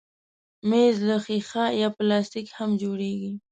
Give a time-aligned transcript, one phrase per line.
[0.69, 3.31] مېز له ښيښه یا پلاستیک هم جوړېږي.